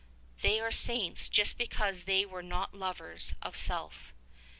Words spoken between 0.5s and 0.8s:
are